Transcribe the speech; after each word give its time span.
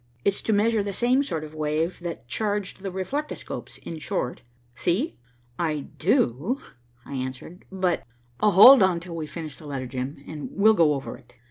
It's 0.25 0.41
to 0.41 0.51
measure 0.51 0.81
the 0.81 0.93
same 0.93 1.21
sort 1.21 1.43
of 1.43 1.53
wave 1.53 1.99
that 1.99 2.27
charged 2.27 2.81
the 2.81 2.89
reflectoscopes, 2.89 3.77
in 3.83 3.99
short 3.99 4.41
See?" 4.73 5.19
"I 5.59 5.81
do," 5.99 6.59
I 7.05 7.13
answered. 7.13 7.65
"But" 7.71 8.07
"Hold 8.41 8.81
on 8.81 8.99
till 8.99 9.15
we 9.15 9.27
finish 9.27 9.57
the 9.57 9.67
letter, 9.67 9.85
Jim, 9.85 10.23
and 10.27 10.49
we'll 10.51 10.73
go 10.73 10.95
over 10.95 11.17
it." 11.17 11.35